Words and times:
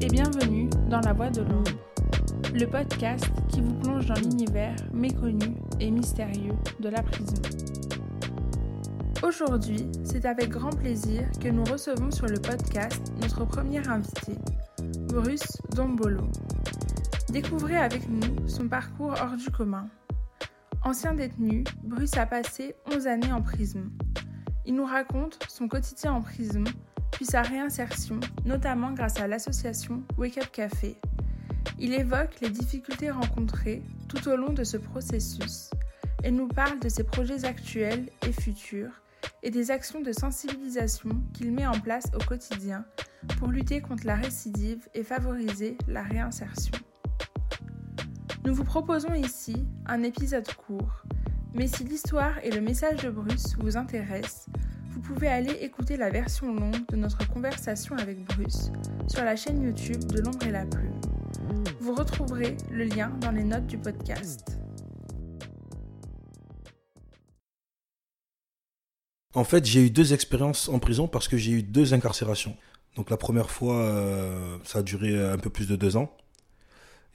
et 0.00 0.06
bienvenue 0.06 0.70
dans 0.88 1.00
La 1.00 1.12
Voix 1.12 1.30
de 1.30 1.40
l'ombre, 1.40 1.72
le 2.52 2.66
podcast 2.66 3.24
qui 3.48 3.60
vous 3.60 3.74
plonge 3.74 4.06
dans 4.06 4.14
l'univers 4.14 4.76
méconnu 4.92 5.56
et 5.80 5.90
mystérieux 5.90 6.54
de 6.78 6.88
la 6.88 7.02
prison. 7.02 7.34
Aujourd'hui, 9.24 9.90
c'est 10.04 10.24
avec 10.24 10.50
grand 10.50 10.70
plaisir 10.70 11.26
que 11.40 11.48
nous 11.48 11.64
recevons 11.64 12.12
sur 12.12 12.26
le 12.26 12.38
podcast 12.38 13.12
notre 13.22 13.44
premier 13.44 13.84
invité, 13.88 14.34
Bruce 15.08 15.58
Dombolo. 15.74 16.28
Découvrez 17.30 17.76
avec 17.76 18.08
nous 18.08 18.46
son 18.48 18.68
parcours 18.68 19.14
hors 19.20 19.36
du 19.36 19.50
commun. 19.50 19.88
Ancien 20.84 21.14
détenu, 21.14 21.64
Bruce 21.82 22.16
a 22.16 22.26
passé 22.26 22.76
11 22.94 23.08
années 23.08 23.32
en 23.32 23.42
prison. 23.42 23.82
Il 24.64 24.76
nous 24.76 24.86
raconte 24.86 25.40
son 25.48 25.66
quotidien 25.66 26.12
en 26.12 26.22
prison, 26.22 26.62
puis 27.14 27.24
sa 27.24 27.42
réinsertion, 27.42 28.18
notamment 28.44 28.90
grâce 28.90 29.20
à 29.20 29.28
l'association 29.28 30.02
Wake 30.18 30.38
Up 30.38 30.50
Café. 30.50 30.96
Il 31.78 31.94
évoque 31.94 32.40
les 32.42 32.50
difficultés 32.50 33.10
rencontrées 33.10 33.82
tout 34.08 34.28
au 34.28 34.36
long 34.36 34.52
de 34.52 34.64
ce 34.64 34.76
processus 34.76 35.70
et 36.24 36.32
nous 36.32 36.48
parle 36.48 36.80
de 36.80 36.88
ses 36.88 37.04
projets 37.04 37.44
actuels 37.44 38.08
et 38.26 38.32
futurs 38.32 39.00
et 39.44 39.50
des 39.50 39.70
actions 39.70 40.00
de 40.00 40.12
sensibilisation 40.12 41.10
qu'il 41.32 41.52
met 41.52 41.66
en 41.66 41.78
place 41.78 42.06
au 42.14 42.18
quotidien 42.18 42.84
pour 43.38 43.48
lutter 43.48 43.80
contre 43.80 44.06
la 44.06 44.16
récidive 44.16 44.88
et 44.92 45.04
favoriser 45.04 45.78
la 45.86 46.02
réinsertion. 46.02 46.76
Nous 48.44 48.54
vous 48.54 48.64
proposons 48.64 49.14
ici 49.14 49.64
un 49.86 50.02
épisode 50.02 50.52
court, 50.54 51.04
mais 51.54 51.68
si 51.68 51.84
l'histoire 51.84 52.38
et 52.42 52.50
le 52.50 52.60
message 52.60 53.04
de 53.04 53.10
Bruce 53.10 53.56
vous 53.60 53.76
intéressent, 53.76 54.46
vous 54.94 55.00
pouvez 55.00 55.26
aller 55.26 55.50
écouter 55.60 55.96
la 55.96 56.08
version 56.08 56.54
longue 56.54 56.86
de 56.88 56.96
notre 56.96 57.26
conversation 57.28 57.96
avec 57.96 58.24
Bruce 58.26 58.70
sur 59.08 59.24
la 59.24 59.34
chaîne 59.34 59.60
YouTube 59.60 60.04
de 60.04 60.20
l'ombre 60.20 60.46
et 60.46 60.52
la 60.52 60.64
plume. 60.64 61.00
Vous 61.80 61.94
retrouverez 61.94 62.56
le 62.70 62.84
lien 62.84 63.10
dans 63.20 63.32
les 63.32 63.42
notes 63.42 63.66
du 63.66 63.76
podcast. 63.76 64.56
En 69.34 69.42
fait, 69.42 69.64
j'ai 69.64 69.84
eu 69.86 69.90
deux 69.90 70.14
expériences 70.14 70.68
en 70.68 70.78
prison 70.78 71.08
parce 71.08 71.26
que 71.26 71.36
j'ai 71.36 71.50
eu 71.50 71.62
deux 71.64 71.92
incarcérations. 71.92 72.56
Donc 72.94 73.10
la 73.10 73.16
première 73.16 73.50
fois, 73.50 73.80
euh, 73.80 74.58
ça 74.62 74.78
a 74.78 74.82
duré 74.82 75.20
un 75.20 75.38
peu 75.38 75.50
plus 75.50 75.66
de 75.66 75.74
deux 75.74 75.96
ans. 75.96 76.16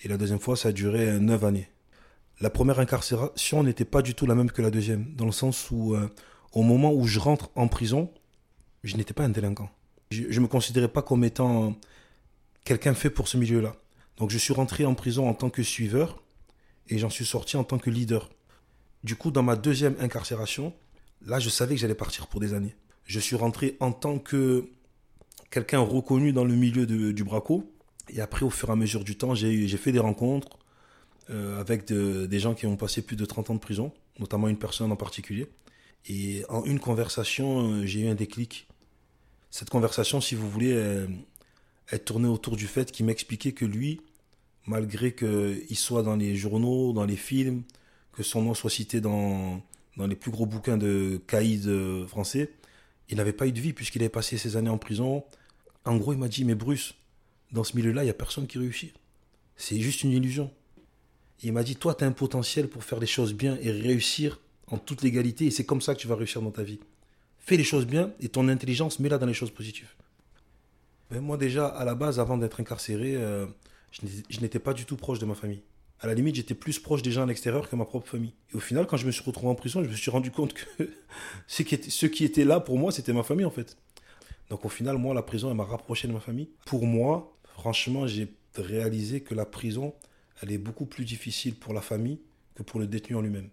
Et 0.04 0.10
la 0.10 0.18
deuxième 0.18 0.40
fois, 0.40 0.58
ça 0.58 0.70
a 0.70 0.72
duré 0.74 1.18
neuf 1.18 1.46
années. 1.46 1.70
La 2.42 2.50
première 2.50 2.80
incarcération 2.80 3.64
n'était 3.64 3.86
pas 3.86 4.02
du 4.02 4.16
tout 4.16 4.26
la 4.26 4.36
même 4.36 4.52
que 4.52 4.62
la 4.62 4.70
deuxième, 4.70 5.16
dans 5.16 5.26
le 5.26 5.32
sens 5.32 5.72
où 5.72 5.96
euh, 5.96 6.10
au 6.54 6.64
moment 6.64 6.94
où 6.94 7.06
je 7.06 7.20
rentre 7.20 7.50
en 7.56 7.68
prison, 7.68 8.12
je 8.84 8.98
n'étais 8.98 9.14
pas 9.14 9.24
un 9.24 9.30
délinquant. 9.30 9.70
Je 10.12 10.24
ne 10.28 10.40
me 10.40 10.48
considérais 10.48 10.88
pas 10.88 11.02
comme 11.02 11.24
étant 11.24 11.76
quelqu'un 12.64 12.94
fait 12.94 13.10
pour 13.10 13.28
ce 13.28 13.38
milieu-là. 13.38 13.76
Donc 14.18 14.32
je 14.32 14.38
suis 14.38 14.54
rentré 14.54 14.86
en 14.86 14.96
prison 14.96 15.30
en 15.30 15.34
tant 15.34 15.50
que 15.50 15.64
suiveur 15.64 16.22
et 16.88 16.98
j'en 16.98 17.10
suis 17.10 17.26
sorti 17.26 17.58
en 17.58 17.64
tant 17.64 17.78
que 17.78 17.90
leader. 17.90 18.30
Du 19.04 19.16
coup, 19.16 19.32
dans 19.32 19.44
ma 19.44 19.56
deuxième 19.56 19.96
incarcération, 20.00 20.74
là, 21.26 21.40
je 21.40 21.50
savais 21.50 21.76
que 21.76 21.82
j'allais 21.82 21.96
partir 21.96 22.28
pour 22.28 22.40
des 22.40 22.54
années. 22.54 22.76
Je 23.06 23.20
suis 23.20 23.36
rentré 23.36 23.78
en 23.80 23.92
tant 23.92 24.20
que 24.20 24.70
quelqu'un 25.50 25.80
reconnu 25.80 26.34
dans 26.34 26.44
le 26.44 26.54
milieu 26.54 26.86
du 26.86 27.24
braco. 27.24 27.72
Et 28.10 28.22
après, 28.22 28.44
au 28.46 28.50
fur 28.50 28.70
et 28.70 28.72
à 28.72 28.76
mesure 28.76 29.04
du 29.04 29.16
temps, 29.16 29.36
j'ai 29.36 29.68
fait 29.78 29.92
des 29.92 30.00
rencontres 30.00 30.58
euh, 31.30 31.60
avec 31.60 31.86
des 31.86 32.40
gens 32.40 32.56
qui 32.56 32.66
ont 32.66 32.76
passé 32.76 33.02
plus 33.02 33.16
de 33.16 33.26
30 33.26 33.52
ans 33.52 33.54
de 33.54 33.60
prison, 33.60 33.92
notamment 34.20 34.48
une 34.48 34.58
personne 34.58 34.92
en 34.92 34.96
particulier. 34.96 35.48
Et 36.08 36.44
en 36.50 36.64
une 36.64 36.80
conversation, 36.80 37.72
euh, 37.72 37.86
j'ai 37.86 38.02
eu 38.02 38.08
un 38.08 38.16
déclic. 38.16 38.68
Cette 39.52 39.70
conversation, 39.70 40.22
si 40.22 40.36
vous 40.36 40.50
voulez, 40.50 40.70
elle, 41.90 42.04
tournait 42.04 42.28
autour 42.28 42.56
du 42.56 42.68
fait 42.68 42.92
qu'il 42.92 43.06
m'expliquait 43.08 43.52
que 43.52 43.66
lui, 43.66 44.00
malgré 44.68 45.14
qu'il 45.14 45.76
soit 45.76 46.04
dans 46.04 46.16
les 46.16 46.36
journaux, 46.36 46.94
dans 46.94 47.06
les 47.06 47.16
films, 47.16 47.64
que 48.14 48.22
son 48.22 48.44
nom 48.44 48.54
soit 48.54 48.70
cité 48.70 49.02
dans, 49.02 49.62
dans 49.98 50.08
les 50.08 50.16
plus 50.16 50.32
gros 50.32 50.46
bouquins 50.46 50.78
de 50.78 51.20
caïd 51.28 51.68
euh, 51.68 52.08
français, 52.08 52.52
il 53.10 53.18
n'avait 53.18 53.34
pas 53.34 53.48
eu 53.48 53.52
de 53.52 53.60
vie 53.60 53.74
puisqu'il 53.74 54.02
avait 54.02 54.10
passé 54.10 54.38
ses 54.38 54.56
années 54.56 54.70
en 54.70 54.78
prison. 54.78 55.24
En 55.86 55.98
gros, 55.98 56.14
il 56.14 56.20
m'a 56.20 56.28
dit, 56.28 56.46
mais 56.46 56.56
Bruce, 56.56 56.94
dans 57.52 57.64
ce 57.64 57.76
milieu-là, 57.76 58.04
il 58.04 58.06
n'y 58.06 58.12
a 58.12 58.16
personne 58.16 58.48
qui 58.48 58.60
réussit. 58.60 58.94
C'est 59.58 59.80
juste 59.80 60.04
une 60.04 60.12
illusion. 60.12 60.52
il 61.44 61.52
m'a 61.52 61.64
dit, 61.64 61.76
toi, 61.76 61.96
tu 61.96 62.04
as 62.04 62.08
un 62.08 62.12
potentiel 62.12 62.70
pour 62.70 62.84
faire 62.84 63.00
les 63.00 63.08
choses 63.08 63.34
bien 63.34 63.58
et 63.62 63.72
réussir 63.72 64.40
en 64.72 64.78
toute 64.78 65.02
légalité, 65.02 65.46
et 65.46 65.52
c'est 65.52 65.66
comme 65.66 65.82
ça 65.82 65.96
que 65.96 66.00
tu 66.00 66.08
vas 66.08 66.16
réussir 66.16 66.42
dans 66.42 66.52
ta 66.52 66.64
vie. 66.64 66.80
Fais 67.40 67.58
les 67.58 67.64
choses 67.64 67.86
bien, 67.86 68.14
et 68.20 68.30
ton 68.30 68.48
intelligence, 68.48 69.00
mets-la 69.00 69.18
dans 69.18 69.26
les 69.26 69.34
choses 69.34 69.52
positives. 69.52 69.90
Mais 71.12 71.20
moi 71.20 71.38
déjà, 71.38 71.68
à 71.68 71.86
la 71.86 71.96
base, 71.96 72.20
avant 72.20 72.38
d'être 72.38 72.60
incarcéré, 72.60 73.16
euh, 73.16 73.48
je 73.92 74.40
n'étais 74.42 74.60
pas 74.60 74.74
du 74.74 74.86
tout 74.86 74.96
proche 74.96 75.20
de 75.20 75.26
ma 75.26 75.36
famille. 75.36 75.64
À 76.02 76.08
la 76.08 76.14
limite, 76.14 76.36
j'étais 76.36 76.54
plus 76.54 76.80
proche 76.80 77.02
des 77.02 77.12
gens 77.12 77.24
à 77.24 77.26
l'extérieur 77.26 77.70
que 77.70 77.76
ma 77.76 77.86
propre 77.86 78.08
famille. 78.08 78.34
Et 78.54 78.56
au 78.56 78.60
final, 78.60 78.88
quand 78.88 78.96
je 78.96 79.06
me 79.06 79.12
suis 79.12 79.24
retrouvé 79.24 79.50
en 79.52 79.56
prison, 79.56 79.84
je 79.84 79.90
me 79.90 79.96
suis 79.96 80.12
rendu 80.12 80.32
compte 80.32 80.54
que 80.54 80.90
ceux 81.48 82.08
qui 82.08 82.24
étaient 82.24 82.46
là 82.46 82.60
pour 82.60 82.78
moi, 82.78 82.92
c'était 82.92 83.12
ma 83.12 83.24
famille 83.24 83.46
en 83.46 83.52
fait. 83.52 83.76
Donc 84.50 84.64
au 84.66 84.70
final, 84.70 84.98
moi, 84.98 85.14
la 85.14 85.24
prison, 85.24 85.50
elle 85.50 85.58
m'a 85.58 85.66
rapproché 85.66 86.08
de 86.08 86.14
ma 86.14 86.22
famille. 86.22 86.50
Pour 86.66 86.86
moi, 86.86 87.36
franchement, 87.44 88.08
j'ai 88.08 88.34
réalisé 88.56 89.22
que 89.22 89.36
la 89.36 89.46
prison, 89.46 89.94
elle 90.42 90.52
est 90.52 90.58
beaucoup 90.58 90.86
plus 90.86 91.04
difficile 91.04 91.56
pour 91.56 91.74
la 91.74 91.82
famille 91.82 92.20
que 92.56 92.64
pour 92.64 92.80
le 92.80 92.88
détenu 92.88 93.16
en 93.18 93.22
lui-même. 93.22 93.50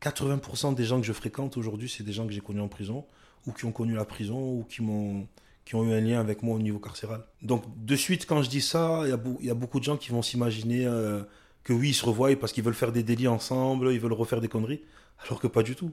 80% 0.00 0.74
des 0.74 0.84
gens 0.84 1.00
que 1.00 1.06
je 1.06 1.12
fréquente 1.12 1.56
aujourd'hui, 1.56 1.88
c'est 1.88 2.02
des 2.02 2.12
gens 2.12 2.26
que 2.26 2.32
j'ai 2.32 2.40
connus 2.40 2.60
en 2.60 2.68
prison, 2.68 3.04
ou 3.46 3.52
qui 3.52 3.64
ont 3.64 3.72
connu 3.72 3.94
la 3.94 4.04
prison, 4.04 4.38
ou 4.38 4.64
qui 4.64 4.82
m'ont 4.82 5.26
qui 5.64 5.76
ont 5.76 5.84
eu 5.84 5.92
un 5.92 6.00
lien 6.00 6.18
avec 6.18 6.42
moi 6.42 6.56
au 6.56 6.58
niveau 6.58 6.80
carcéral. 6.80 7.24
Donc 7.40 7.62
de 7.84 7.94
suite, 7.94 8.26
quand 8.26 8.42
je 8.42 8.50
dis 8.50 8.60
ça, 8.60 9.02
il 9.04 9.10
y, 9.46 9.50
a 9.50 9.54
beaucoup 9.54 9.78
de 9.78 9.84
gens 9.84 9.96
qui 9.96 10.10
vont 10.10 10.22
s'imaginer 10.22 10.86
euh, 10.86 11.22
que 11.62 11.72
oui, 11.72 11.90
ils 11.90 11.94
se 11.94 12.04
revoient 12.04 12.34
parce 12.36 12.52
qu'ils 12.52 12.64
veulent 12.64 12.74
faire 12.74 12.90
des 12.90 13.04
délits 13.04 13.28
ensemble, 13.28 13.92
ils 13.92 14.00
veulent 14.00 14.12
refaire 14.12 14.40
des 14.40 14.48
conneries, 14.48 14.82
alors 15.24 15.40
que 15.40 15.46
pas 15.46 15.62
du 15.62 15.76
tout. 15.76 15.92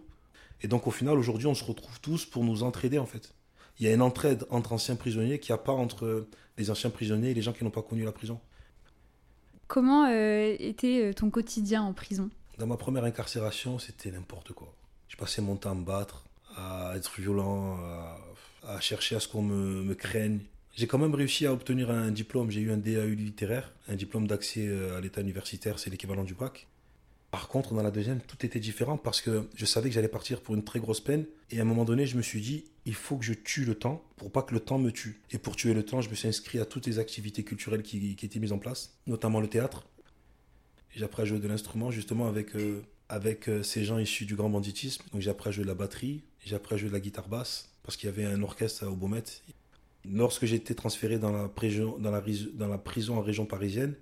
Et 0.62 0.68
donc 0.68 0.88
au 0.88 0.92
final, 0.92 1.18
aujourd'hui, 1.18 1.48
on 1.48 1.54
se 1.54 1.64
retrouve 1.64 2.00
tous 2.02 2.26
pour 2.26 2.44
nous 2.44 2.64
entraider 2.64 2.98
en 2.98 3.06
fait. 3.06 3.34
Il 3.80 3.86
y 3.86 3.90
a 3.90 3.94
une 3.94 4.02
entraide 4.02 4.46
entre 4.50 4.74
anciens 4.74 4.96
prisonniers 4.96 5.40
qui 5.40 5.52
n'y 5.52 5.56
a 5.56 5.60
pas 5.60 5.72
entre 5.72 6.28
les 6.58 6.70
anciens 6.70 6.90
prisonniers 6.90 7.30
et 7.30 7.34
les 7.34 7.42
gens 7.42 7.54
qui 7.54 7.64
n'ont 7.64 7.70
pas 7.70 7.82
connu 7.82 8.04
la 8.04 8.12
prison. 8.12 8.40
Comment 9.68 10.06
euh, 10.06 10.56
était 10.58 11.04
euh, 11.04 11.14
ton 11.14 11.30
quotidien 11.30 11.84
en 11.84 11.94
prison? 11.94 12.30
Dans 12.60 12.68
ma 12.68 12.78
première 12.78 13.06
incarcération, 13.06 13.80
c'était 13.80 14.12
n'importe 14.12 14.52
quoi. 14.52 14.74
Je 15.08 15.16
passais 15.16 15.42
mon 15.42 15.56
temps 15.56 15.72
à 15.72 15.76
me 15.76 15.86
battre, 15.86 16.26
à 16.56 16.94
être 16.98 17.20
violent, 17.20 17.80
à, 18.68 18.80
chercher 18.82 19.16
à 19.16 19.20
ce 19.20 19.28
qu'on 19.28 19.42
me, 19.42 19.94
craigne. 19.96 20.40
J'ai 20.76 20.86
quand 20.86 20.98
même 20.98 21.16
réussi 21.16 21.46
à 21.46 21.54
obtenir 21.54 21.90
un 21.90 22.12
diplôme. 22.12 22.52
J'ai 22.52 22.62
eu 22.62 22.72
un 22.72 22.78
DAU 22.78 23.16
littéraire, 23.16 23.72
un 23.88 23.96
diplôme 23.96 24.28
d'accès 24.28 24.68
euh, 24.68 24.98
à 24.98 25.02
l'état 25.02 25.22
universitaire, 25.22 25.80
c'est 25.80 25.90
l'équivalent 25.90 26.24
du 26.24 26.36
bac. 26.36 26.68
Par 27.32 27.48
contre, 27.48 27.74
dans 27.74 27.84
la 27.84 27.92
deuxième, 27.92 28.22
tout 28.22 28.46
était 28.46 28.60
différent 28.60 28.98
parce 28.98 29.22
que 29.22 29.48
je 29.56 29.66
savais 29.66 29.90
que 29.90 29.96
j'allais 29.96 30.08
partir 30.08 30.42
pour 30.42 30.56
une 30.56 30.64
très 30.64 30.80
grosse 30.80 31.00
peine. 31.00 31.26
Et 31.52 31.60
à 31.60 31.62
un 31.62 31.66
moment 31.66 31.86
donné, 31.86 32.08
je 32.08 32.18
me 32.18 32.22
suis 32.22 32.42
dit, 32.42 32.66
il 32.86 32.96
faut 32.96 33.18
que 33.18 33.26
je 33.26 33.34
tue 33.34 33.66
le 33.66 33.76
temps 33.76 34.04
pour 34.18 34.32
pas 34.32 34.42
que 34.42 34.54
le 34.54 34.60
temps 34.60 34.80
me 34.80 34.92
tue. 34.92 35.22
Et 35.32 35.38
pour 35.38 35.56
tuer 35.56 35.74
le 35.74 35.84
temps, 35.84 36.02
je 36.02 36.10
me 36.10 36.16
suis 36.16 36.28
inscrit 36.28 36.60
à 36.60 36.66
toutes 36.66 36.88
les 36.88 37.00
activités 37.00 37.44
culturelles 37.44 37.84
qui, 37.84 38.16
qui 38.16 38.26
étaient 38.26 38.40
mises 38.40 38.52
en 38.52 38.60
place, 38.60 38.98
notamment 39.08 39.40
le 39.40 39.48
théâtre. 39.48 39.86
J'ai 40.96 41.06
appris 41.06 41.22
à 41.22 41.26
jouer 41.26 41.40
de 41.40 41.48
l'instrument 41.48 41.92
justement 41.92 42.28
avec, 42.28 42.56
euh, 42.56 42.82
avec 43.10 43.48
euh, 43.48 43.64
ces 43.64 43.86
gens 43.86 44.00
issus 44.00 44.26
du 44.26 44.36
grand 44.36 44.50
banditisme. 44.50 45.04
Donc 45.12 45.22
j'ai 45.22 45.30
appris 45.30 45.50
à 45.50 45.52
jouer 45.52 45.64
de 45.64 45.70
la 45.70 45.76
batterie, 45.76 46.24
j'ai 46.44 46.56
appris 46.56 46.76
à 46.76 46.78
jouer 46.78 46.90
de 46.90 46.94
la 46.94 47.00
guitare 47.00 47.28
basse 47.28 47.70
parce 47.84 47.98
qu'il 47.98 48.10
y 48.10 48.12
avait 48.12 48.26
un 48.26 48.42
orchestre 48.42 48.88
au 48.88 48.96
Beaumet. 48.96 49.24
Lorsque 50.06 50.46
j'ai 50.46 50.56
été 50.56 50.76
transféré 50.76 51.20
dans 51.20 51.32
la, 51.32 51.50
prison, 51.50 51.98
dans 52.00 52.68
la 52.68 52.78
prison 52.78 53.18
en 53.18 53.22
région 53.22 53.46
parisienne, 53.46 53.96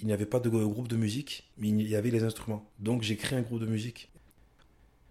il 0.00 0.06
n'y 0.06 0.12
avait 0.12 0.26
pas 0.26 0.40
de 0.40 0.48
groupe 0.48 0.88
de 0.88 0.96
musique, 0.96 1.48
mais 1.58 1.68
il 1.68 1.88
y 1.88 1.94
avait 1.94 2.10
les 2.10 2.24
instruments. 2.24 2.68
Donc 2.80 3.02
j'ai 3.02 3.16
créé 3.16 3.38
un 3.38 3.42
groupe 3.42 3.60
de 3.60 3.66
musique. 3.66 4.10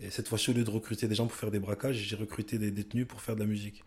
Et 0.01 0.09
cette 0.09 0.27
fois-ci, 0.27 0.49
au 0.49 0.53
lieu 0.53 0.63
de 0.63 0.69
recruter 0.69 1.07
des 1.07 1.15
gens 1.15 1.27
pour 1.27 1.37
faire 1.37 1.51
des 1.51 1.59
braquages, 1.59 1.95
j'ai 1.95 2.15
recruté 2.15 2.57
des 2.57 2.71
détenus 2.71 3.07
pour 3.07 3.21
faire 3.21 3.35
de 3.35 3.41
la 3.41 3.45
musique. 3.45 3.83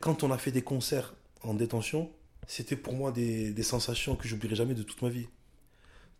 Quand 0.00 0.22
on 0.22 0.30
a 0.30 0.38
fait 0.38 0.52
des 0.52 0.62
concerts 0.62 1.14
en 1.42 1.54
détention, 1.54 2.10
c'était 2.46 2.76
pour 2.76 2.94
moi 2.94 3.12
des, 3.12 3.52
des 3.52 3.62
sensations 3.62 4.16
que 4.16 4.26
j'oublierai 4.26 4.54
jamais 4.54 4.74
de 4.74 4.82
toute 4.82 5.02
ma 5.02 5.08
vie 5.08 5.28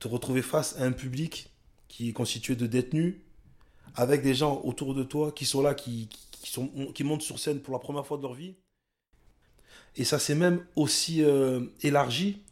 te 0.03 0.09
retrouver 0.09 0.43
face 0.43 0.77
à 0.79 0.85
un 0.85 0.93
public 0.93 1.51
qui 1.87 2.09
est 2.09 2.13
constitué 2.13 2.57
de 2.57 2.67
détenus, 2.67 3.15
avec 3.95 4.23
des 4.23 4.35
gens 4.35 4.61
autour 4.65 4.95
de 4.95 5.05
toi 5.05 5.31
qui 5.31 5.45
sont 5.45 5.63
là, 5.63 5.75
qui, 5.75 6.09
qui, 6.31 6.51
sont, 6.51 6.69
qui 6.93 7.05
montent 7.05 7.23
sur 7.23 7.39
scène 7.39 7.61
pour 7.61 7.73
la 7.73 7.79
première 7.79 8.05
fois 8.05 8.17
de 8.17 8.23
leur 8.23 8.35
vie. 8.35 8.55
Et 9.95 10.05
ça 10.05 10.19
s'est 10.19 10.35
même 10.35 10.65
aussi 10.75 11.23
euh, 11.23 11.67
élargi 11.83 12.43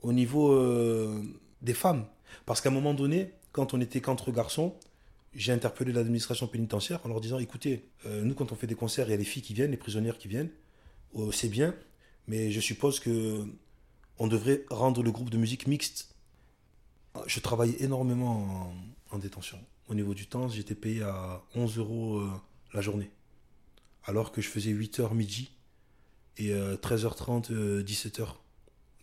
au 0.00 0.12
niveau 0.12 0.52
euh, 0.52 1.22
des 1.60 1.74
femmes. 1.74 2.06
Parce 2.46 2.60
qu'à 2.60 2.70
un 2.70 2.72
moment 2.72 2.94
donné, 2.94 3.32
quand 3.52 3.74
on 3.74 3.80
était 3.80 4.00
qu'entre 4.00 4.30
garçons, 4.30 4.74
j'ai 5.34 5.52
interpellé 5.52 5.92
l'administration 5.92 6.46
pénitentiaire 6.46 7.00
en 7.04 7.08
leur 7.08 7.20
disant 7.20 7.38
écoutez, 7.38 7.90
euh, 8.06 8.22
nous, 8.22 8.34
quand 8.34 8.52
on 8.52 8.54
fait 8.54 8.66
des 8.66 8.74
concerts, 8.74 9.08
il 9.08 9.10
y 9.10 9.14
a 9.14 9.18
les 9.18 9.24
filles 9.24 9.42
qui 9.42 9.52
viennent, 9.52 9.72
les 9.72 9.76
prisonnières 9.76 10.16
qui 10.16 10.28
viennent. 10.28 10.50
c'est 11.32 11.48
bien, 11.48 11.74
mais 12.26 12.50
je 12.50 12.60
suppose 12.60 13.00
que 13.00 13.44
on 14.18 14.28
devrait 14.28 14.64
rendre 14.70 15.02
le 15.02 15.10
groupe 15.10 15.30
de 15.30 15.38
musique 15.38 15.66
mixte 15.66 16.10
je 17.26 17.40
travaillais 17.40 17.82
énormément 17.82 18.72
en, 19.10 19.18
détention. 19.18 19.58
Au 19.88 19.94
niveau 19.94 20.14
du 20.14 20.26
temps, 20.26 20.48
j'étais 20.48 20.74
payé 20.74 21.02
à 21.02 21.42
11 21.54 21.78
euros 21.78 22.18
euh, 22.18 22.30
la 22.72 22.80
journée. 22.80 23.10
Alors 24.04 24.32
que 24.32 24.40
je 24.40 24.48
faisais 24.48 24.70
8 24.70 25.00
heures 25.00 25.14
midi 25.14 25.50
et 26.38 26.52
13h30, 26.52 27.82
17h. 27.82 28.28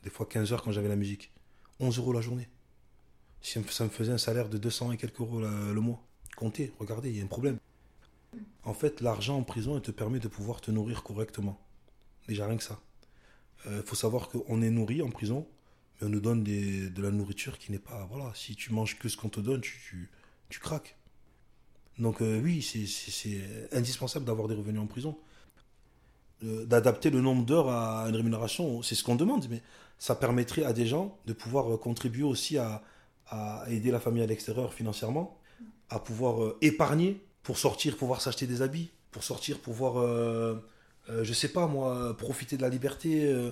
Des 0.04 0.10
fois 0.10 0.26
15h 0.26 0.62
quand 0.64 0.72
j'avais 0.72 0.88
la 0.88 0.96
musique. 0.96 1.32
11 1.80 1.98
euros 2.00 2.14
la 2.14 2.22
journée. 2.22 2.48
Ça 3.42 3.60
me 3.60 3.90
faisait 3.90 4.12
un 4.12 4.18
salaire 4.18 4.50
de 4.50 4.58
200 4.58 4.94
et 4.94 4.98
quelques 4.98 5.20
euros 5.20 5.42
le 5.42 5.80
mois. 5.80 6.02
Comptez, 6.36 6.74
regardez, 6.80 7.10
il 7.10 7.18
y 7.18 7.22
a 7.22 7.24
un 7.24 7.28
problème. 7.28 7.60
En 8.64 8.74
fait, 8.74 9.02
l'argent 9.02 9.38
en 9.38 9.44
prison, 9.44 9.78
il 9.78 9.82
te 9.82 9.92
permet 9.92 10.20
de 10.20 10.28
pouvoir 10.28 10.62
te 10.62 10.72
nourrir 10.72 11.04
correctement. 11.04 11.60
Déjà 12.28 12.46
rien 12.46 12.58
que 12.58 12.64
ça. 12.64 12.80
Il 13.66 13.72
euh, 13.72 13.84
faut 13.84 13.96
savoir 13.96 14.30
qu'on 14.30 14.62
est 14.62 14.70
nourri 14.70 15.02
en 15.02 15.10
prison, 15.10 15.48
on 16.02 16.10
nous 16.10 16.20
donne 16.20 16.44
de 16.44 17.02
la 17.02 17.12
nourriture 17.12 17.58
qui 17.58 17.72
n'est 17.72 17.80
pas. 17.80 18.08
Voilà, 18.12 18.32
si 18.36 18.56
tu 18.56 18.72
manges 18.74 18.98
que 18.98 19.10
ce 19.10 19.18
qu'on 19.18 19.30
te 19.30 19.40
donne, 19.40 19.62
tu, 19.62 20.10
craques. 20.60 20.96
Donc, 22.00 22.22
euh, 22.22 22.40
oui, 22.42 22.62
c'est 22.62 23.42
indispensable 23.72 24.26
d'avoir 24.26 24.48
des 24.48 24.56
revenus 24.56 24.82
en 24.82 24.88
prison. 24.88 25.18
Euh, 26.44 26.66
d'adapter 26.66 27.10
le 27.10 27.22
nombre 27.22 27.46
d'heures 27.46 27.70
à 27.70 28.08
une 28.08 28.16
rémunération, 28.16 28.84
c'est 28.84 28.94
ce 28.94 29.04
qu'on 29.04 29.16
demande, 29.16 29.48
mais 29.50 29.62
ça 29.98 30.16
permettrait 30.16 30.64
à 30.64 30.74
des 30.74 30.86
gens 30.86 31.18
de 31.26 31.34
pouvoir 31.34 31.80
contribuer 31.80 32.24
aussi 32.24 32.58
à, 32.58 32.84
aider 33.68 33.92
la 33.92 34.00
famille 34.00 34.24
à 34.24 34.26
l'extérieur 34.26 34.74
financièrement, 34.74 35.38
à 35.90 36.00
pouvoir 36.00 36.54
épargner 36.62 37.22
pour 37.44 37.58
sortir, 37.58 37.98
pouvoir 37.98 38.22
s'acheter 38.22 38.48
des 38.48 38.62
habits, 38.62 38.92
pour 39.12 39.24
sortir, 39.24 39.60
pouvoir 39.60 39.98
euh, 41.10 41.24
je 41.24 41.34
sais 41.34 41.50
pas 41.50 41.68
moi, 41.68 42.16
profiter 42.18 42.58
de 42.58 42.62
la 42.62 42.70
liberté, 42.70 43.26
euh, 43.26 43.52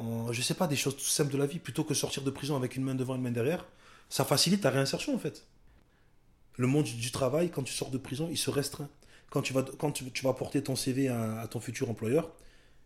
en, 0.00 0.32
je 0.32 0.42
sais 0.42 0.54
pas, 0.54 0.66
des 0.66 0.76
choses 0.76 0.96
tout 0.96 1.04
simples 1.04 1.32
de 1.32 1.38
la 1.38 1.46
vie, 1.46 1.58
plutôt 1.58 1.84
que 1.84 1.94
sortir 1.94 2.22
de 2.22 2.30
prison 2.30 2.56
avec 2.56 2.76
une 2.76 2.84
main 2.84 2.94
devant, 2.94 3.16
une 3.16 3.22
main 3.22 3.30
derrière, 3.30 3.66
ça 4.08 4.24
facilite 4.24 4.62
ta 4.62 4.70
réinsertion 4.70 5.14
en 5.14 5.18
fait. 5.18 5.46
Le 6.56 6.66
monde 6.66 6.84
du 6.84 7.10
travail, 7.10 7.50
quand 7.50 7.62
tu 7.62 7.72
sors 7.72 7.90
de 7.90 7.98
prison, 7.98 8.28
il 8.30 8.36
se 8.36 8.50
restreint. 8.50 8.88
Quand 9.30 9.42
tu 9.42 9.52
vas, 9.52 9.64
quand 9.78 9.92
tu, 9.92 10.04
vas 10.24 10.32
porter 10.32 10.62
ton 10.62 10.74
CV 10.74 11.08
à, 11.08 11.46
ton 11.48 11.60
futur 11.60 11.88
employeur 11.88 12.32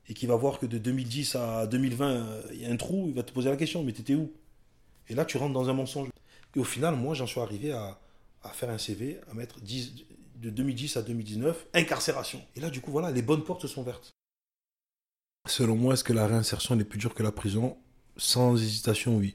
et 0.09 0.15
qu'il 0.15 0.29
va 0.29 0.37
voir 0.37 0.59
que 0.59 0.67
de 0.67 0.77
2010 0.77 1.37
à 1.37 1.67
2020, 1.67 2.11
euh, 2.11 2.43
il 2.53 2.61
y 2.61 2.67
a 2.67 2.71
un 2.71 2.77
trou, 2.77 3.07
il 3.09 3.15
va 3.15 3.23
te 3.23 3.33
poser 3.33 3.49
la 3.49 3.57
question, 3.57 3.83
mais 3.83 3.93
t'étais 3.93 4.15
où? 4.15 4.31
Et 5.09 5.15
là, 5.15 5.25
tu 5.25 5.39
rentres 5.39 5.55
dans 5.55 5.71
un 5.71 5.73
mensonge. 5.73 6.09
Et 6.55 6.61
au 6.61 6.65
final, 6.65 6.95
moi, 6.97 7.15
j'en 7.15 7.27
suis 7.27 7.41
arrivé 7.41 7.73
à, 7.73 7.99
faire 8.53 8.69
un 8.69 8.79
CV, 8.79 9.19
à 9.31 9.35
mettre 9.35 9.61
10, 9.61 10.05
de 10.37 10.51
2010 10.51 10.99
à 10.99 11.03
2019, 11.03 11.67
incarcération. 11.73 12.43
Et 12.57 12.61
là, 12.61 12.69
du 12.69 12.83
coup, 12.83 12.91
voilà, 12.91 13.11
les 13.11 13.23
bonnes 13.23 13.43
portes 13.43 13.67
sont 13.67 13.83
vertes. 13.83 14.13
Selon 15.47 15.77
moi, 15.77 15.95
est-ce 15.95 16.05
que 16.05 16.13
la 16.13 16.27
réinsertion 16.27 16.79
est 16.79 16.85
plus 16.85 16.99
dure 16.99 17.15
que 17.15 17.23
la 17.23 17.33
prison? 17.33 17.77
Sans 18.17 18.61
hésitation, 18.61 19.17
oui. 19.17 19.35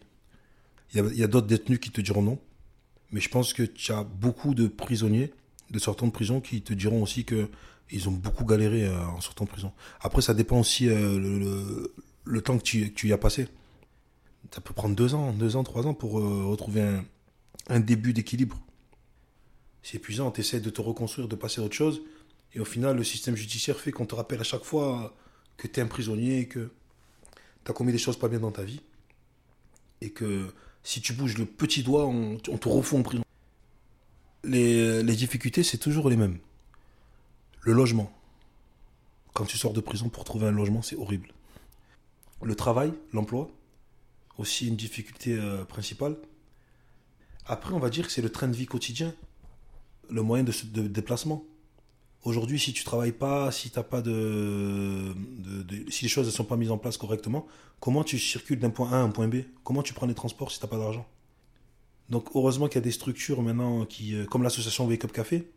Il 0.94 1.16
y 1.16 1.24
a, 1.24 1.28
d'autres 1.28 1.48
détenus 1.48 1.80
qui 1.80 1.92
te 1.92 2.02
diront 2.02 2.24
non. 2.24 2.40
Mais 3.12 3.20
je 3.20 3.30
pense 3.30 3.54
que 3.54 3.64
tu 3.64 3.92
as 3.92 4.04
beaucoup 4.04 4.56
de 4.56 4.68
prisonniers, 4.68 5.32
de 5.70 5.78
sortants 5.78 6.08
de 6.08 6.12
prison, 6.12 6.42
qui 6.42 6.62
te 6.62 6.74
diront 6.74 7.04
aussi 7.04 7.26
que 7.26 7.50
ils 7.92 8.08
ont 8.08 8.12
beaucoup 8.12 8.46
galéré 8.46 8.86
euh, 8.86 9.06
en 9.08 9.22
sortant 9.22 9.46
de 9.46 9.50
prison. 9.50 9.72
Après, 10.02 10.22
ça 10.22 10.34
dépend 10.34 10.60
aussi 10.60 10.88
euh, 10.88 11.90
le, 12.24 12.42
temps 12.42 12.58
que 12.58 12.64
tu, 12.64 13.08
y 13.08 13.14
as 13.14 13.18
passé. 13.18 13.48
Ça 14.52 14.62
peut 14.62 14.74
prendre 14.74 14.96
deux 14.96 15.16
ans, 15.16 15.34
deux 15.34 15.56
ans, 15.56 15.64
trois 15.64 15.88
ans 15.88 15.94
pour 15.94 16.20
euh, 16.20 16.46
retrouver 16.46 17.00
un 17.68 17.80
début 17.80 18.14
d'équilibre 18.14 18.60
c'est 19.82 19.98
épuisant, 19.98 20.32
tu 20.32 20.42
essaies 20.42 20.60
de 20.60 20.70
te 20.70 20.82
reconstruire, 20.82 21.28
de 21.28 21.36
passer 21.36 21.62
à 21.62 21.64
autre 21.64 21.76
chose, 21.76 22.02
et 22.54 22.60
au 22.60 22.66
final, 22.66 22.98
le 22.98 23.04
système 23.04 23.36
judiciaire 23.36 23.80
fait 23.80 23.92
qu'on 23.92 24.06
te 24.06 24.16
rappelle 24.16 24.40
à 24.40 24.44
chaque 24.44 24.64
fois 24.64 25.16
que 25.60 25.68
tu 25.68 25.80
es 25.80 25.84
un 25.84 25.88
prisonnier, 25.88 26.48
que 26.48 26.72
tu 27.64 27.72
as 27.72 27.74
commis 27.74 27.92
des 27.92 27.98
choses 27.98 28.18
pas 28.18 28.30
bien 28.30 28.40
dans 28.40 28.52
ta 28.52 28.64
vie, 28.64 28.82
et 30.02 30.10
que 30.10 30.54
si 30.84 31.02
tu 31.02 31.14
bouges 31.14 31.38
le 31.38 31.46
petit 31.46 31.84
doigt, 31.84 32.08
on, 32.08 32.38
te 32.38 32.70
refond 32.70 33.00
en 33.00 33.04
prison. 33.04 33.24
Les, 34.44 35.04
les 35.04 35.16
difficultés, 35.16 35.64
c'est 35.64 35.78
toujours 35.78 36.10
les 36.10 36.16
mêmes. 36.16 36.40
Le 37.62 37.74
logement. 37.74 38.12
Quand 39.34 39.46
tu 39.46 39.58
sors 39.58 39.74
de 39.74 39.82
prison 39.82 40.10
pour 40.10 40.24
trouver 40.24 40.48
un 40.48 40.52
logement, 40.52 40.82
c'est 40.82 40.96
horrible. 40.96 41.30
Le 42.42 42.56
travail, 42.56 42.94
l'emploi, 43.14 43.52
aussi 44.38 44.68
une 44.70 44.78
difficulté 44.78 45.38
euh, 45.38 45.66
principale. 45.66 46.16
Après, 47.46 47.74
on 47.74 47.80
va 47.80 47.90
dire 47.90 48.08
que 48.08 48.14
c'est 48.14 48.22
le 48.22 48.32
train 48.32 48.48
de 48.48 48.56
vie 48.56 48.66
quotidien 48.66 49.14
le 50.10 50.22
moyen 50.22 50.44
de, 50.44 50.82
déplacement. 50.88 51.44
Aujourd'hui, 52.24 52.60
si 52.60 52.74
tu 52.74 52.84
travailles 52.84 53.14
pas, 53.14 53.50
si 53.52 53.70
t'as 53.70 53.84
pas 53.84 54.02
de, 54.02 55.16
si 55.90 56.04
les 56.04 56.10
choses 56.10 56.26
ne 56.26 56.32
sont 56.32 56.44
pas 56.44 56.58
mises 56.58 56.72
en 56.72 56.78
place 56.78 56.98
correctement, 56.98 57.48
comment 57.80 58.04
tu 58.04 58.20
circules 58.20 58.60
d'un 58.60 58.72
point 58.72 58.92
A 58.92 58.98
à 58.98 59.00
un 59.00 59.10
point 59.10 59.30
B? 59.30 59.44
Comment 59.64 59.84
tu 59.84 59.94
prends 59.94 60.06
les 60.06 60.14
transports 60.14 60.52
si 60.52 60.60
tu 60.60 60.66
n'as 60.66 60.70
pas 60.70 60.78
d'argent? 60.78 61.08
Donc 62.10 62.28
heureusement 62.36 62.68
qu'il 62.68 62.76
y 62.76 62.80
a 62.80 62.82
des 62.82 62.92
structures 62.92 63.42
maintenant 63.42 63.86
qui, 63.86 64.16
euh, 64.16 64.26
comme 64.26 64.44
l'association 64.44 64.86
Wake 64.86 65.06
Up 65.06 65.14
Café, 65.14 65.50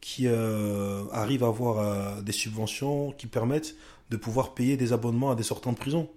qui 0.00 0.26
euh, 0.26 1.04
arrivent 1.12 1.44
à 1.44 1.48
avoir 1.48 1.78
euh, 1.78 2.20
des 2.20 2.32
subventions 2.32 3.12
qui 3.12 3.26
permettent 3.26 3.74
de 4.10 4.16
pouvoir 4.16 4.52
payer 4.52 4.76
des 4.76 4.92
abonnements 4.92 5.30
à 5.30 5.34
des 5.34 5.42
sortants 5.42 5.72
de 5.72 5.78
prison. 5.78 6.10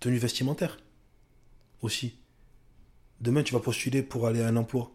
Tenue 0.00 0.18
vestimentaire 0.18 0.78
aussi. 1.82 2.14
Demain, 3.20 3.42
tu 3.42 3.52
vas 3.52 3.60
postuler 3.60 4.02
pour 4.02 4.26
aller 4.26 4.40
à 4.40 4.48
un 4.48 4.56
emploi 4.56 4.92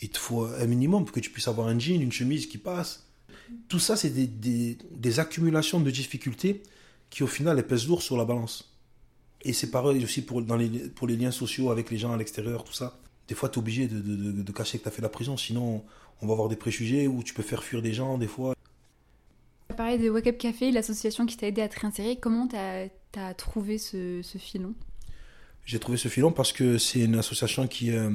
il 0.00 0.08
te 0.08 0.18
faut 0.18 0.44
un 0.44 0.66
minimum 0.66 1.04
pour 1.04 1.14
que 1.14 1.20
tu 1.20 1.30
puisses 1.30 1.48
avoir 1.48 1.68
un 1.68 1.78
jean, 1.78 2.00
une 2.00 2.12
chemise 2.12 2.46
qui 2.46 2.58
passe. 2.58 3.06
Tout 3.68 3.78
ça, 3.78 3.96
c'est 3.96 4.10
des, 4.10 5.20
accumulations 5.20 5.80
de 5.80 5.90
difficultés 5.90 6.62
qui, 7.10 7.22
au 7.22 7.26
final, 7.26 7.58
elles 7.58 7.66
pèsent 7.66 7.88
lourd 7.88 8.02
sur 8.02 8.16
la 8.16 8.24
balance. 8.24 8.72
Et 9.42 9.52
c'est 9.52 9.70
pareil 9.70 10.02
aussi 10.04 10.22
pour, 10.22 10.42
dans 10.42 10.56
les, 10.56 10.68
pour 10.68 11.06
les 11.06 11.16
liens 11.16 11.30
sociaux 11.30 11.70
avec 11.70 11.90
les 11.90 11.98
gens 11.98 12.12
à 12.12 12.16
l'extérieur, 12.16 12.64
tout 12.64 12.72
ça. 12.72 12.98
Des 13.28 13.34
fois, 13.34 13.48
tu 13.48 13.56
es 13.56 13.58
obligé 13.58 13.88
de, 13.88 14.52
cacher 14.52 14.78
que 14.78 14.84
tu 14.84 14.88
as 14.88 14.92
fait 14.92 15.02
la 15.02 15.08
prison, 15.08 15.36
sinon 15.36 15.84
on 16.22 16.26
va 16.26 16.32
avoir 16.32 16.48
des 16.48 16.56
préjugés 16.56 17.06
ou 17.06 17.22
tu 17.22 17.32
peux 17.32 17.42
faire 17.42 17.62
fuir 17.62 17.80
des 17.80 17.92
gens, 17.92 18.18
des 18.18 18.26
fois. 18.26 18.54
Tu 19.68 19.76
parlé 19.76 19.98
de 19.98 20.10
Wake 20.10 20.26
Up 20.26 20.38
Café, 20.38 20.70
l'association 20.70 21.26
qui 21.26 21.36
t'a 21.36 21.46
aidé 21.46 21.62
à 21.62 21.68
te 21.68 21.78
réinsérer. 21.80 22.16
Comment 22.16 22.48
tu 22.48 22.56
as, 22.56 23.34
trouvé 23.34 23.78
ce, 23.78 24.20
filon? 24.38 24.74
J'ai 25.64 25.78
trouvé 25.78 25.96
ce 25.96 26.08
filon 26.08 26.32
parce 26.32 26.52
que 26.52 26.76
c'est 26.76 27.00
une 27.00 27.14
association 27.14 27.66
qui, 27.66 27.92
euh, 27.92 28.10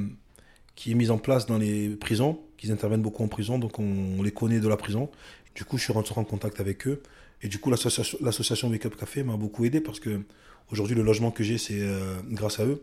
qui 0.76 0.92
est 0.92 0.94
mise 0.94 1.10
en 1.10 1.18
place 1.18 1.46
dans 1.46 1.58
les 1.58 1.88
prisons, 1.96 2.38
qu'ils 2.58 2.70
interviennent 2.70 3.02
beaucoup 3.02 3.24
en 3.24 3.28
prison, 3.28 3.58
donc 3.58 3.78
on, 3.78 4.22
les 4.22 4.30
connaît 4.30 4.60
de 4.60 4.68
la 4.68 4.76
prison. 4.76 5.10
Du 5.54 5.64
coup, 5.64 5.78
je 5.78 5.84
suis 5.84 5.92
rentré 5.92 6.14
en 6.20 6.24
contact 6.24 6.60
avec 6.60 6.86
eux. 6.86 7.02
Et 7.42 7.48
du 7.48 7.58
coup, 7.58 7.70
l'association 7.70 8.68
Wake 8.68 8.86
Up 8.86 8.96
Café 8.96 9.22
m'a 9.22 9.36
beaucoup 9.36 9.64
aidé 9.64 9.80
parce 9.80 10.00
que 10.00 10.22
aujourd'hui, 10.70 10.94
le 10.94 11.02
logement 11.02 11.30
que 11.30 11.42
j'ai, 11.42 11.58
c'est 11.58 11.80
euh, 11.80 12.16
grâce 12.30 12.60
à 12.60 12.66
eux. 12.66 12.82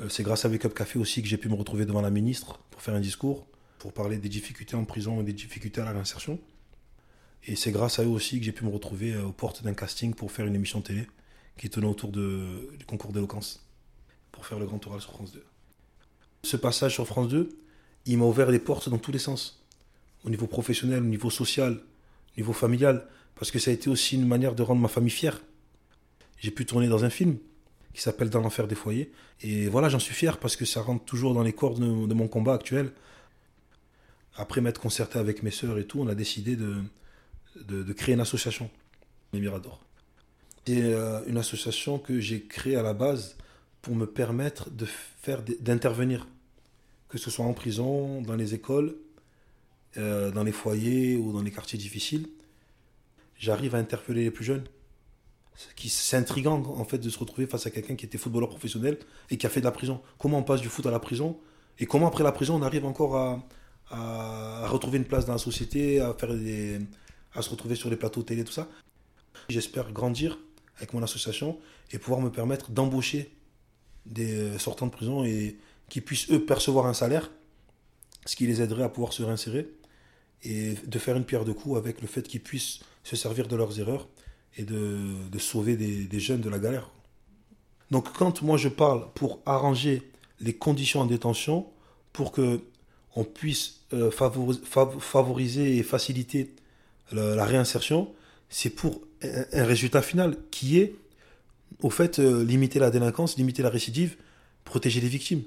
Euh, 0.00 0.08
c'est 0.08 0.22
grâce 0.22 0.44
à 0.44 0.48
Wake 0.48 0.64
Up 0.64 0.74
Café 0.74 0.98
aussi 0.98 1.22
que 1.22 1.28
j'ai 1.28 1.36
pu 1.36 1.48
me 1.48 1.54
retrouver 1.54 1.84
devant 1.84 2.00
la 2.00 2.10
ministre 2.10 2.58
pour 2.70 2.80
faire 2.80 2.94
un 2.94 3.00
discours, 3.00 3.46
pour 3.78 3.92
parler 3.92 4.16
des 4.16 4.30
difficultés 4.30 4.74
en 4.74 4.84
prison 4.84 5.20
et 5.20 5.24
des 5.24 5.34
difficultés 5.34 5.82
à 5.82 5.84
la 5.84 5.92
réinsertion. 5.92 6.38
Et 7.44 7.56
c'est 7.56 7.72
grâce 7.72 7.98
à 7.98 8.04
eux 8.04 8.08
aussi 8.08 8.38
que 8.38 8.44
j'ai 8.44 8.52
pu 8.52 8.64
me 8.64 8.70
retrouver 8.70 9.12
euh, 9.12 9.26
aux 9.26 9.32
portes 9.32 9.62
d'un 9.62 9.74
casting 9.74 10.14
pour 10.14 10.32
faire 10.32 10.46
une 10.46 10.54
émission 10.54 10.80
télé 10.80 11.06
qui 11.58 11.68
tenait 11.68 11.86
autour 11.86 12.10
de, 12.10 12.70
du 12.78 12.86
concours 12.86 13.12
d'éloquence, 13.12 13.68
pour 14.30 14.46
faire 14.46 14.58
le 14.58 14.64
grand 14.64 14.84
oral 14.86 15.00
sur 15.00 15.12
France 15.12 15.32
2. 15.32 15.44
Ce 16.44 16.56
passage 16.56 16.94
sur 16.94 17.06
France 17.06 17.28
2, 17.28 17.48
il 18.06 18.18
m'a 18.18 18.24
ouvert 18.24 18.50
les 18.50 18.58
portes 18.58 18.88
dans 18.88 18.98
tous 18.98 19.12
les 19.12 19.20
sens. 19.20 19.62
Au 20.24 20.30
niveau 20.30 20.48
professionnel, 20.48 21.00
au 21.00 21.06
niveau 21.06 21.30
social, 21.30 21.74
au 21.74 22.40
niveau 22.40 22.52
familial. 22.52 23.06
Parce 23.36 23.52
que 23.52 23.60
ça 23.60 23.70
a 23.70 23.74
été 23.74 23.88
aussi 23.88 24.16
une 24.16 24.26
manière 24.26 24.56
de 24.56 24.62
rendre 24.62 24.80
ma 24.80 24.88
famille 24.88 25.10
fière. 25.10 25.40
J'ai 26.38 26.50
pu 26.50 26.66
tourner 26.66 26.88
dans 26.88 27.04
un 27.04 27.10
film 27.10 27.38
qui 27.94 28.02
s'appelle 28.02 28.28
Dans 28.28 28.40
l'enfer 28.40 28.66
des 28.66 28.74
foyers. 28.74 29.12
Et 29.40 29.68
voilà, 29.68 29.88
j'en 29.88 30.00
suis 30.00 30.14
fier 30.14 30.38
parce 30.38 30.56
que 30.56 30.64
ça 30.64 30.82
rentre 30.82 31.04
toujours 31.04 31.32
dans 31.32 31.42
les 31.42 31.52
cordes 31.52 31.78
de, 31.78 32.14
mon 32.14 32.26
combat 32.26 32.54
actuel. 32.54 32.90
Après 34.34 34.60
m'être 34.60 34.80
concerté 34.80 35.20
avec 35.20 35.44
mes 35.44 35.50
sœurs 35.52 35.78
et 35.78 35.86
tout, 35.86 36.00
on 36.00 36.08
a 36.08 36.14
décidé 36.14 36.56
de, 36.56 36.82
de, 37.56 37.92
créer 37.92 38.14
une 38.14 38.20
association, 38.20 38.68
les 39.32 39.40
Miradors. 39.40 39.80
C'est 40.66 40.82
euh, 40.82 41.20
une 41.26 41.36
association 41.36 41.98
que 41.98 42.18
j'ai 42.18 42.42
créée 42.42 42.76
à 42.76 42.82
la 42.82 42.94
base 42.94 43.36
pour 43.82 43.96
me 43.96 44.06
permettre 44.06 44.70
de 44.70 44.86
faire 44.86 45.42
d'intervenir, 45.60 46.28
que 47.08 47.18
ce 47.18 47.30
soit 47.30 47.44
en 47.44 47.52
prison, 47.52 48.22
dans 48.22 48.36
les 48.36 48.54
écoles, 48.54 48.96
euh, 49.98 50.30
dans 50.30 50.44
les 50.44 50.52
foyers 50.52 51.16
ou 51.16 51.32
dans 51.32 51.42
les 51.42 51.50
quartiers 51.50 51.78
difficiles. 51.78 52.28
J'arrive 53.36 53.74
à 53.74 53.78
interpeller 53.78 54.24
les 54.24 54.30
plus 54.30 54.44
jeunes. 54.44 54.64
C'est 55.76 56.16
intriguant 56.16 56.62
en 56.62 56.84
fait 56.84 56.98
de 56.98 57.10
se 57.10 57.18
retrouver 57.18 57.46
face 57.46 57.66
à 57.66 57.70
quelqu'un 57.70 57.96
qui 57.96 58.06
était 58.06 58.16
footballeur 58.16 58.48
professionnel 58.48 58.98
et 59.30 59.36
qui 59.36 59.46
a 59.46 59.50
fait 59.50 59.60
de 59.60 59.66
la 59.66 59.72
prison. 59.72 60.00
Comment 60.16 60.38
on 60.38 60.42
passe 60.42 60.62
du 60.62 60.68
foot 60.68 60.86
à 60.86 60.90
la 60.90 60.98
prison 60.98 61.38
et 61.78 61.86
comment 61.86 62.06
après 62.06 62.24
la 62.24 62.32
prison 62.32 62.54
on 62.54 62.62
arrive 62.62 62.86
encore 62.86 63.16
à, 63.16 63.46
à, 63.90 64.68
retrouver 64.68 64.98
une 64.98 65.04
place 65.04 65.26
dans 65.26 65.32
la 65.32 65.38
société, 65.38 66.00
à, 66.00 66.14
faire 66.14 66.34
des, 66.34 66.78
à 67.34 67.42
se 67.42 67.50
retrouver 67.50 67.74
sur 67.74 67.90
les 67.90 67.96
plateaux 67.96 68.22
télé, 68.22 68.44
tout 68.44 68.52
ça. 68.52 68.68
J'espère 69.48 69.92
grandir 69.92 70.38
avec 70.76 70.94
mon 70.94 71.02
association 71.02 71.58
et 71.90 71.98
pouvoir 71.98 72.20
me 72.20 72.30
permettre 72.30 72.70
d'embaucher 72.70 73.34
des 74.06 74.34
euh, 74.34 74.58
sortants 74.58 74.86
de 74.86 74.92
prison 74.92 75.24
et 75.24 75.56
qui 75.88 76.00
puissent 76.00 76.30
eux 76.30 76.44
percevoir 76.44 76.86
un 76.86 76.94
salaire, 76.94 77.30
ce 78.26 78.36
qui 78.36 78.46
les 78.46 78.62
aiderait 78.62 78.84
à 78.84 78.88
pouvoir 78.88 79.12
se 79.12 79.22
réinsérer 79.22 79.68
et 80.42 80.74
de 80.86 80.98
faire 80.98 81.16
une 81.16 81.24
pierre 81.24 81.44
de 81.44 81.52
coups 81.52 81.76
avec 81.76 82.00
le 82.00 82.08
fait 82.08 82.22
qu'ils 82.22 82.42
puissent 82.42 82.80
se 83.04 83.16
servir 83.16 83.48
de 83.48 83.56
leurs 83.56 83.78
erreurs 83.78 84.08
et 84.56 84.64
de, 84.64 85.38
sauver 85.38 85.76
des, 85.76 86.04
des, 86.04 86.20
jeunes 86.20 86.40
de 86.40 86.50
la 86.50 86.58
galère. 86.58 86.90
Donc 87.90 88.12
quand 88.12 88.42
moi 88.42 88.56
je 88.56 88.68
parle 88.68 89.06
pour 89.14 89.40
arranger 89.46 90.02
les 90.40 90.54
conditions 90.54 91.00
en 91.00 91.06
détention, 91.06 91.66
pour 92.12 92.32
que 92.32 92.60
on 93.14 93.24
puisse 93.24 93.80
euh, 93.92 94.10
favoriser 94.10 95.76
et 95.76 95.82
faciliter 95.82 96.54
la, 97.12 97.44
réinsertion, 97.44 98.10
c'est 98.48 98.70
pour 98.70 99.02
un 99.22 99.64
résultat 99.64 100.00
final 100.00 100.36
qui 100.50 100.78
est, 100.78 100.94
au 101.80 101.90
fait, 101.90 102.18
euh, 102.18 102.44
limiter 102.44 102.78
la 102.78 102.90
délinquance, 102.90 103.36
limiter 103.36 103.62
la 103.62 103.68
récidive, 103.68 104.16
protéger 104.64 105.00
les 105.00 105.08
victimes. 105.08 105.42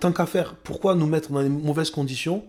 Tant 0.00 0.12
qu'à 0.12 0.26
faire, 0.26 0.56
pourquoi 0.56 0.94
nous 0.94 1.06
mettre 1.06 1.32
dans 1.32 1.40
les 1.40 1.48
mauvaises 1.48 1.90
conditions, 1.90 2.44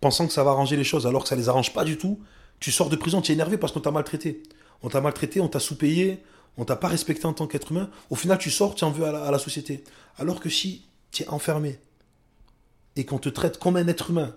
pensant 0.00 0.26
que 0.26 0.32
ça 0.32 0.44
va 0.44 0.50
arranger 0.50 0.76
les 0.76 0.84
choses, 0.84 1.06
alors 1.06 1.22
que 1.22 1.28
ça 1.28 1.36
les 1.36 1.48
arrange 1.48 1.72
pas 1.72 1.84
du 1.84 1.96
tout? 1.96 2.20
Tu 2.60 2.70
sors 2.70 2.88
de 2.88 2.96
prison, 2.96 3.20
tu 3.20 3.32
es 3.32 3.34
énervé 3.34 3.58
parce 3.58 3.72
qu'on 3.72 3.80
t'a 3.80 3.90
maltraité. 3.90 4.42
On 4.82 4.88
t'a 4.88 5.00
maltraité, 5.00 5.40
on 5.40 5.48
t'a 5.48 5.60
sous-payé, 5.60 6.22
on 6.56 6.64
t'a 6.64 6.76
pas 6.76 6.88
respecté 6.88 7.26
en 7.26 7.32
tant 7.32 7.46
qu'être 7.46 7.72
humain. 7.72 7.90
Au 8.10 8.14
final, 8.14 8.38
tu 8.38 8.50
sors, 8.50 8.74
tu 8.74 8.84
en 8.84 8.90
veux 8.90 9.04
à 9.04 9.30
la 9.30 9.38
société. 9.38 9.82
Alors 10.18 10.40
que 10.40 10.48
si 10.48 10.86
tu 11.10 11.22
es 11.22 11.28
enfermé 11.28 11.78
et 12.96 13.04
qu'on 13.04 13.18
te 13.18 13.28
traite 13.28 13.58
comme 13.58 13.76
un 13.76 13.88
être 13.88 14.10
humain, 14.10 14.36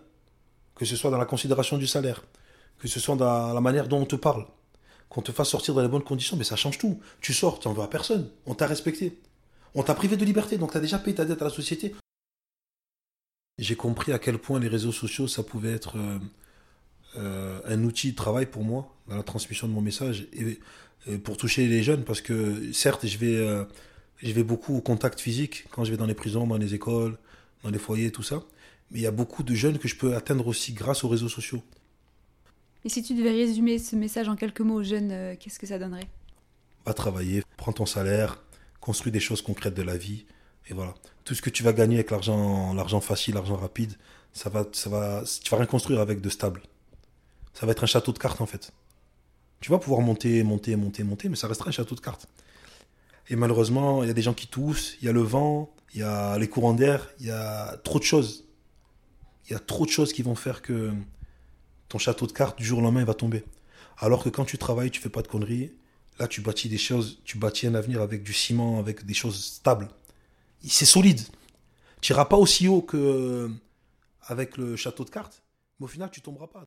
que 0.75 0.85
ce 0.85 0.95
soit 0.95 1.11
dans 1.11 1.17
la 1.17 1.25
considération 1.25 1.77
du 1.77 1.87
salaire, 1.87 2.23
que 2.79 2.87
ce 2.87 2.99
soit 2.99 3.15
dans 3.15 3.53
la 3.53 3.61
manière 3.61 3.87
dont 3.87 3.99
on 3.99 4.05
te 4.05 4.15
parle, 4.15 4.45
qu'on 5.09 5.21
te 5.21 5.31
fasse 5.31 5.49
sortir 5.49 5.73
dans 5.73 5.81
les 5.81 5.87
bonnes 5.87 6.03
conditions, 6.03 6.37
mais 6.37 6.43
ça 6.43 6.55
change 6.55 6.77
tout. 6.77 6.99
Tu 7.21 7.33
sors, 7.33 7.59
tu 7.59 7.67
n'en 7.67 7.73
veux 7.73 7.83
à 7.83 7.87
personne. 7.87 8.29
On 8.45 8.55
t'a 8.55 8.67
respecté. 8.67 9.19
On 9.73 9.83
t'a 9.83 9.93
privé 9.93 10.17
de 10.17 10.25
liberté, 10.25 10.57
donc 10.57 10.71
tu 10.71 10.77
as 10.77 10.81
déjà 10.81 10.99
payé 10.99 11.15
ta 11.15 11.25
dette 11.25 11.41
à 11.41 11.45
la 11.45 11.51
société. 11.51 11.95
J'ai 13.57 13.75
compris 13.75 14.11
à 14.11 14.19
quel 14.19 14.37
point 14.37 14.59
les 14.59 14.67
réseaux 14.67 14.91
sociaux, 14.91 15.27
ça 15.27 15.43
pouvait 15.43 15.71
être 15.71 15.97
euh, 15.97 16.19
euh, 17.17 17.59
un 17.65 17.83
outil 17.83 18.11
de 18.11 18.15
travail 18.15 18.45
pour 18.45 18.63
moi, 18.63 18.95
dans 19.07 19.15
la 19.15 19.23
transmission 19.23 19.67
de 19.67 19.73
mon 19.73 19.81
message, 19.81 20.27
et, 20.33 20.59
pour 21.19 21.37
toucher 21.37 21.67
les 21.67 21.83
jeunes, 21.83 22.03
parce 22.03 22.21
que 22.21 22.71
certes, 22.73 23.07
je 23.07 23.17
euh, 23.23 23.63
je 24.21 24.31
vais 24.33 24.43
beaucoup 24.43 24.75
au 24.75 24.81
contact 24.81 25.19
physique, 25.19 25.65
quand 25.71 25.85
je 25.85 25.91
vais 25.91 25.97
dans 25.97 26.05
les 26.05 26.15
prisons, 26.15 26.45
dans 26.45 26.57
les 26.57 26.73
écoles, 26.73 27.17
dans 27.63 27.69
les 27.69 27.79
foyers, 27.79 28.11
tout 28.11 28.23
ça. 28.23 28.43
Mais 28.91 28.99
il 28.99 29.01
y 29.03 29.07
a 29.07 29.11
beaucoup 29.11 29.43
de 29.43 29.55
jeunes 29.55 29.77
que 29.77 29.87
je 29.87 29.95
peux 29.95 30.15
atteindre 30.15 30.47
aussi 30.47 30.73
grâce 30.73 31.03
aux 31.03 31.07
réseaux 31.07 31.29
sociaux. 31.29 31.63
Et 32.85 32.89
si 32.89 33.03
tu 33.03 33.15
devais 33.15 33.31
résumer 33.31 33.79
ce 33.79 33.95
message 33.95 34.29
en 34.29 34.35
quelques 34.35 34.61
mots 34.61 34.75
aux 34.75 34.83
jeunes, 34.83 35.11
euh, 35.11 35.35
qu'est-ce 35.39 35.59
que 35.59 35.67
ça 35.67 35.79
donnerait? 35.79 36.07
Va 36.85 36.93
travailler, 36.93 37.43
prends 37.57 37.73
ton 37.73 37.85
salaire, 37.85 38.41
construis 38.79 39.11
des 39.11 39.19
choses 39.19 39.41
concrètes 39.41 39.73
de 39.73 39.81
la 39.81 39.97
vie. 39.97 40.25
Et 40.69 40.73
voilà. 40.73 40.93
Tout 41.23 41.35
ce 41.35 41.41
que 41.41 41.49
tu 41.49 41.63
vas 41.63 41.73
gagner 41.73 41.95
avec 41.95 42.11
l'argent, 42.11 42.73
l'argent 42.73 43.01
facile, 43.01 43.35
l'argent 43.35 43.57
rapide, 43.57 43.93
ça 44.33 44.49
va, 44.49 44.65
ça 44.71 44.89
va, 44.89 45.23
tu 45.43 45.49
vas 45.49 45.57
rien 45.57 45.65
construire 45.65 45.99
avec 45.99 46.21
de 46.21 46.29
stable. 46.29 46.61
Ça 47.53 47.65
va 47.65 47.71
être 47.71 47.83
un 47.83 47.87
château 47.87 48.13
de 48.13 48.19
cartes 48.19 48.39
en 48.39 48.45
fait. 48.45 48.71
Tu 49.59 49.71
vas 49.71 49.79
pouvoir 49.79 50.01
monter, 50.01 50.43
monter, 50.43 50.75
monter, 50.75 51.03
monter, 51.03 51.29
mais 51.29 51.35
ça 51.35 51.47
restera 51.47 51.69
un 51.69 51.71
château 51.71 51.95
de 51.95 51.99
cartes. 51.99 52.27
Et 53.29 53.35
malheureusement, 53.35 54.03
il 54.03 54.07
y 54.07 54.09
a 54.09 54.13
des 54.13 54.21
gens 54.21 54.33
qui 54.33 54.47
toussent, 54.47 54.95
il 55.01 55.05
y 55.05 55.09
a 55.09 55.11
le 55.11 55.21
vent, 55.21 55.73
il 55.93 55.99
y 56.01 56.03
a 56.03 56.37
les 56.37 56.47
courants 56.47 56.73
d'air, 56.73 57.09
il 57.19 57.25
y 57.25 57.31
a 57.31 57.77
trop 57.83 57.99
de 57.99 58.03
choses. 58.03 58.45
Il 59.47 59.53
y 59.53 59.55
a 59.55 59.59
trop 59.59 59.85
de 59.85 59.89
choses 59.89 60.13
qui 60.13 60.21
vont 60.21 60.35
faire 60.35 60.61
que 60.61 60.91
ton 61.89 61.97
château 61.97 62.27
de 62.27 62.31
cartes, 62.31 62.57
du 62.57 62.65
jour 62.65 62.79
au 62.79 62.81
lendemain, 62.81 63.01
il 63.01 63.05
va 63.05 63.13
tomber. 63.13 63.43
Alors 63.97 64.23
que 64.23 64.29
quand 64.29 64.45
tu 64.45 64.57
travailles, 64.57 64.91
tu 64.91 65.01
fais 65.01 65.09
pas 65.09 65.21
de 65.21 65.27
conneries. 65.27 65.71
Là, 66.19 66.27
tu 66.27 66.41
bâtis 66.41 66.69
des 66.69 66.77
choses, 66.77 67.21
tu 67.25 67.37
bâtis 67.37 67.67
un 67.67 67.75
avenir 67.75 68.01
avec 68.01 68.23
du 68.23 68.33
ciment, 68.33 68.79
avec 68.79 69.05
des 69.05 69.13
choses 69.13 69.43
stables. 69.43 69.87
C'est 70.65 70.85
solide. 70.85 71.21
Tu 72.01 72.11
n'iras 72.11 72.25
pas 72.25 72.37
aussi 72.37 72.67
haut 72.67 72.81
que 72.81 73.49
avec 74.23 74.57
le 74.57 74.75
château 74.75 75.03
de 75.05 75.09
cartes, 75.09 75.43
mais 75.79 75.85
au 75.85 75.87
final, 75.87 76.09
tu 76.11 76.21
tomberas 76.21 76.47
pas. 76.47 76.65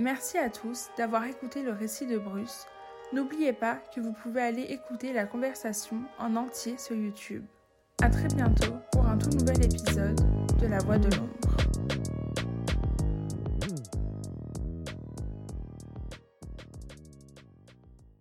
Merci 0.00 0.38
à 0.38 0.48
tous 0.48 0.88
d'avoir 0.96 1.24
écouté 1.24 1.62
le 1.62 1.72
récit 1.72 2.06
de 2.06 2.16
Bruce. 2.16 2.66
N'oubliez 3.12 3.52
pas 3.52 3.76
que 3.92 4.00
vous 4.00 4.12
pouvez 4.12 4.40
aller 4.40 4.62
écouter 4.62 5.12
la 5.12 5.26
conversation 5.26 5.96
en 6.20 6.36
entier 6.36 6.78
sur 6.78 6.94
YouTube. 6.94 7.44
A 8.02 8.08
très 8.08 8.28
bientôt 8.28 8.74
pour 8.92 9.04
un 9.04 9.18
tout 9.18 9.30
nouvel 9.30 9.64
épisode 9.64 10.20
de 10.60 10.66
La 10.68 10.78
Voix 10.78 10.96
de 10.96 11.08
l'ombre. 11.16 12.19